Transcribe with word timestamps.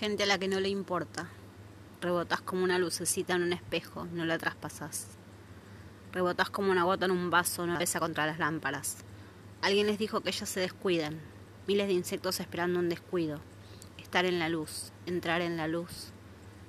Gente 0.00 0.24
a 0.24 0.26
la 0.26 0.38
que 0.38 0.48
no 0.48 0.58
le 0.58 0.68
importa. 0.68 1.28
Rebotas 2.00 2.40
como 2.40 2.64
una 2.64 2.80
lucecita 2.80 3.36
en 3.36 3.44
un 3.44 3.52
espejo, 3.52 4.06
no 4.12 4.24
la 4.24 4.38
traspasas. 4.38 5.06
Rebotas 6.12 6.50
como 6.50 6.72
una 6.72 6.82
gota 6.82 7.04
en 7.04 7.12
un 7.12 7.30
vaso, 7.30 7.64
no 7.64 7.78
pesa 7.78 8.00
contra 8.00 8.26
las 8.26 8.40
lámparas. 8.40 8.96
Alguien 9.62 9.86
les 9.86 9.96
dijo 9.96 10.20
que 10.20 10.30
ellas 10.30 10.48
se 10.48 10.58
descuidan. 10.58 11.20
Miles 11.68 11.86
de 11.86 11.92
insectos 11.92 12.40
esperando 12.40 12.80
un 12.80 12.88
descuido. 12.88 13.38
Estar 13.96 14.24
en 14.24 14.40
la 14.40 14.48
luz, 14.48 14.90
entrar 15.06 15.42
en 15.42 15.56
la 15.56 15.68
luz, 15.68 16.08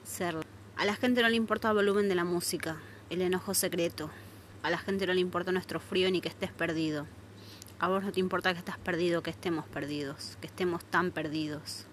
ser. 0.03 0.37
A 0.77 0.85
la 0.85 0.95
gente 0.95 1.23
no 1.23 1.29
le 1.29 1.35
importa 1.35 1.69
el 1.69 1.75
volumen 1.75 2.07
de 2.07 2.15
la 2.15 2.25
música, 2.25 2.77
el 3.09 3.23
enojo 3.23 3.55
secreto. 3.55 4.11
A 4.61 4.69
la 4.69 4.77
gente 4.77 5.07
no 5.07 5.15
le 5.15 5.21
importa 5.21 5.51
nuestro 5.51 5.79
frío 5.79 6.11
ni 6.11 6.21
que 6.21 6.29
estés 6.29 6.51
perdido. 6.51 7.07
A 7.79 7.87
vos 7.87 8.03
no 8.03 8.11
te 8.11 8.19
importa 8.19 8.53
que 8.53 8.59
estás 8.59 8.77
perdido, 8.77 9.23
que 9.23 9.31
estemos 9.31 9.65
perdidos, 9.65 10.37
que 10.41 10.47
estemos 10.47 10.85
tan 10.85 11.09
perdidos. 11.09 11.87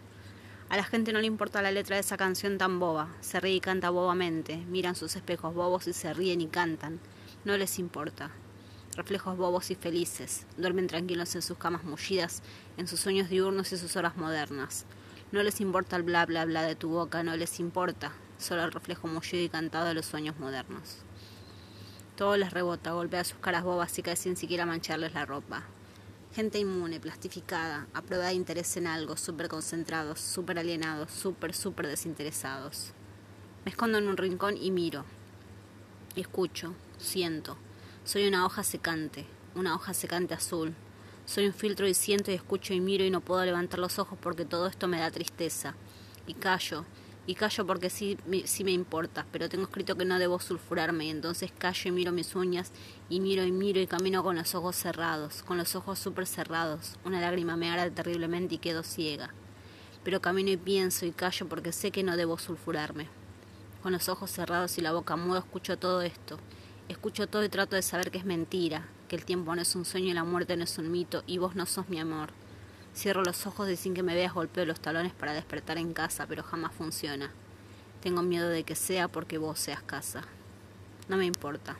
A 0.72 0.76
la 0.78 0.84
gente 0.84 1.12
no 1.12 1.20
le 1.20 1.26
importa 1.26 1.60
la 1.60 1.70
letra 1.70 1.96
de 1.96 2.00
esa 2.00 2.16
canción 2.16 2.56
tan 2.56 2.80
boba, 2.80 3.10
se 3.20 3.38
ríe 3.40 3.56
y 3.56 3.60
canta 3.60 3.90
bobamente, 3.90 4.56
miran 4.56 4.94
sus 4.94 5.16
espejos 5.16 5.54
bobos 5.54 5.86
y 5.86 5.92
se 5.92 6.14
ríen 6.14 6.40
y 6.40 6.46
cantan, 6.46 6.98
no 7.44 7.58
les 7.58 7.78
importa. 7.78 8.30
Reflejos 8.96 9.36
bobos 9.36 9.70
y 9.70 9.74
felices, 9.74 10.46
duermen 10.56 10.86
tranquilos 10.86 11.34
en 11.34 11.42
sus 11.42 11.58
camas 11.58 11.84
mullidas, 11.84 12.42
en 12.78 12.88
sus 12.88 13.00
sueños 13.00 13.28
diurnos 13.28 13.70
y 13.72 13.76
sus 13.76 13.96
horas 13.96 14.16
modernas. 14.16 14.86
No 15.30 15.42
les 15.42 15.60
importa 15.60 15.96
el 15.96 16.04
bla 16.04 16.24
bla 16.24 16.46
bla 16.46 16.62
de 16.62 16.74
tu 16.74 16.88
boca, 16.88 17.22
no 17.22 17.36
les 17.36 17.60
importa, 17.60 18.12
solo 18.38 18.64
el 18.64 18.72
reflejo 18.72 19.08
mullido 19.08 19.44
y 19.44 19.50
cantado 19.50 19.84
de 19.84 19.92
los 19.92 20.06
sueños 20.06 20.38
modernos. 20.38 21.00
Todo 22.16 22.38
les 22.38 22.50
rebota, 22.50 22.92
golpea 22.92 23.24
sus 23.24 23.36
caras 23.40 23.62
bobas 23.62 23.98
y 23.98 24.02
cae 24.02 24.16
sin 24.16 24.38
siquiera 24.38 24.64
mancharles 24.64 25.12
la 25.12 25.26
ropa. 25.26 25.64
Gente 26.34 26.58
inmune, 26.58 26.98
plastificada, 26.98 27.88
a 27.92 28.00
prueba 28.00 28.28
de 28.28 28.32
interés 28.32 28.78
en 28.78 28.86
algo, 28.86 29.18
súper 29.18 29.48
concentrados, 29.48 30.18
súper 30.18 30.58
alienados, 30.58 31.10
súper, 31.10 31.52
súper 31.52 31.86
desinteresados. 31.86 32.92
Me 33.66 33.70
escondo 33.70 33.98
en 33.98 34.08
un 34.08 34.16
rincón 34.16 34.56
y 34.56 34.70
miro. 34.70 35.04
Escucho, 36.16 36.74
siento. 36.96 37.58
Soy 38.04 38.26
una 38.26 38.46
hoja 38.46 38.64
secante, 38.64 39.26
una 39.54 39.74
hoja 39.74 39.92
secante 39.92 40.32
azul. 40.32 40.74
Soy 41.26 41.48
un 41.48 41.52
filtro 41.52 41.86
y 41.86 41.92
siento 41.92 42.30
y 42.30 42.34
escucho 42.34 42.72
y 42.72 42.80
miro 42.80 43.04
y 43.04 43.10
no 43.10 43.20
puedo 43.20 43.44
levantar 43.44 43.78
los 43.78 43.98
ojos 43.98 44.18
porque 44.18 44.46
todo 44.46 44.68
esto 44.68 44.88
me 44.88 45.00
da 45.00 45.10
tristeza. 45.10 45.74
Y 46.26 46.32
callo, 46.32 46.86
y 47.26 47.34
callo 47.34 47.66
porque 47.66 47.88
sí, 47.88 48.18
sí 48.44 48.64
me 48.64 48.72
importa, 48.72 49.26
pero 49.30 49.48
tengo 49.48 49.64
escrito 49.64 49.96
que 49.96 50.04
no 50.04 50.18
debo 50.18 50.40
sulfurarme 50.40 51.06
y 51.06 51.10
entonces 51.10 51.52
callo 51.56 51.88
y 51.88 51.92
miro 51.92 52.12
mis 52.12 52.34
uñas 52.34 52.72
y 53.08 53.20
miro 53.20 53.44
y 53.44 53.52
miro 53.52 53.80
y 53.80 53.86
camino 53.86 54.24
con 54.24 54.36
los 54.36 54.54
ojos 54.54 54.74
cerrados, 54.76 55.42
con 55.42 55.56
los 55.56 55.76
ojos 55.76 55.98
súper 55.98 56.26
cerrados. 56.26 56.96
Una 57.04 57.20
lágrima 57.20 57.56
me 57.56 57.70
arde 57.70 57.90
terriblemente 57.90 58.56
y 58.56 58.58
quedo 58.58 58.82
ciega. 58.82 59.30
Pero 60.02 60.20
camino 60.20 60.50
y 60.50 60.56
pienso 60.56 61.06
y 61.06 61.12
callo 61.12 61.48
porque 61.48 61.72
sé 61.72 61.92
que 61.92 62.02
no 62.02 62.16
debo 62.16 62.38
sulfurarme. 62.38 63.06
Con 63.82 63.92
los 63.92 64.08
ojos 64.08 64.30
cerrados 64.30 64.76
y 64.78 64.80
la 64.80 64.92
boca 64.92 65.14
muda 65.14 65.40
escucho 65.40 65.78
todo 65.78 66.02
esto. 66.02 66.38
Escucho 66.88 67.28
todo 67.28 67.44
y 67.44 67.48
trato 67.48 67.76
de 67.76 67.82
saber 67.82 68.10
que 68.10 68.18
es 68.18 68.24
mentira, 68.24 68.88
que 69.06 69.14
el 69.14 69.24
tiempo 69.24 69.54
no 69.54 69.62
es 69.62 69.76
un 69.76 69.84
sueño 69.84 70.08
y 70.08 70.14
la 70.14 70.24
muerte 70.24 70.56
no 70.56 70.64
es 70.64 70.76
un 70.78 70.90
mito 70.90 71.22
y 71.28 71.38
vos 71.38 71.54
no 71.54 71.66
sos 71.66 71.88
mi 71.88 72.00
amor. 72.00 72.30
Cierro 72.94 73.24
los 73.24 73.46
ojos 73.46 73.70
y 73.70 73.76
sin 73.76 73.94
que 73.94 74.02
me 74.02 74.14
veas 74.14 74.34
golpeo 74.34 74.66
los 74.66 74.80
talones 74.80 75.12
para 75.12 75.32
despertar 75.32 75.78
en 75.78 75.94
casa, 75.94 76.26
pero 76.26 76.42
jamás 76.42 76.72
funciona. 76.74 77.30
Tengo 78.02 78.22
miedo 78.22 78.48
de 78.48 78.64
que 78.64 78.74
sea 78.74 79.08
porque 79.08 79.38
vos 79.38 79.58
seas 79.58 79.82
casa. 79.82 80.24
No 81.08 81.16
me 81.16 81.24
importa. 81.24 81.76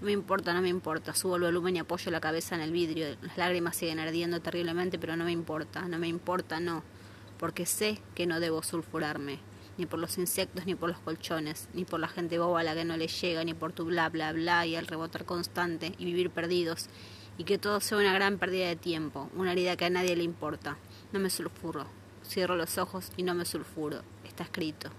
No 0.00 0.06
me 0.06 0.12
importa, 0.12 0.52
no 0.52 0.60
me 0.60 0.68
importa. 0.68 1.14
Subo 1.14 1.36
el 1.36 1.42
volumen 1.42 1.76
y 1.76 1.78
apoyo 1.78 2.10
la 2.10 2.20
cabeza 2.20 2.56
en 2.56 2.60
el 2.60 2.72
vidrio. 2.72 3.16
Las 3.22 3.38
lágrimas 3.38 3.76
siguen 3.76 4.00
ardiendo 4.00 4.40
terriblemente, 4.40 4.98
pero 4.98 5.16
no 5.16 5.24
me 5.24 5.30
importa. 5.30 5.82
No 5.82 5.98
me 5.98 6.08
importa, 6.08 6.58
no. 6.58 6.82
Porque 7.38 7.64
sé 7.64 8.00
que 8.16 8.26
no 8.26 8.40
debo 8.40 8.64
sulfurarme. 8.64 9.38
Ni 9.78 9.86
por 9.86 10.00
los 10.00 10.18
insectos, 10.18 10.66
ni 10.66 10.74
por 10.74 10.88
los 10.88 10.98
colchones, 10.98 11.68
ni 11.72 11.84
por 11.84 12.00
la 12.00 12.08
gente 12.08 12.38
boba 12.38 12.60
a 12.60 12.64
la 12.64 12.74
que 12.74 12.84
no 12.84 12.96
le 12.96 13.06
llega, 13.06 13.44
ni 13.44 13.54
por 13.54 13.72
tu 13.72 13.84
bla 13.84 14.08
bla 14.08 14.32
bla 14.32 14.66
y 14.66 14.74
el 14.74 14.86
rebotar 14.86 15.24
constante 15.24 15.94
y 15.98 16.04
vivir 16.04 16.30
perdidos 16.30 16.88
y 17.38 17.44
que 17.44 17.58
todo 17.58 17.80
sea 17.80 17.98
una 17.98 18.12
gran 18.12 18.38
pérdida 18.38 18.68
de 18.68 18.76
tiempo, 18.76 19.30
una 19.34 19.52
herida 19.52 19.76
que 19.76 19.86
a 19.86 19.90
nadie 19.90 20.16
le 20.16 20.24
importa. 20.24 20.76
No 21.12 21.20
me 21.20 21.30
sulfuro. 21.30 21.86
Cierro 22.24 22.56
los 22.56 22.78
ojos 22.78 23.10
y 23.16 23.22
no 23.22 23.34
me 23.34 23.44
sulfuro. 23.44 24.02
Está 24.24 24.44
escrito. 24.44 24.90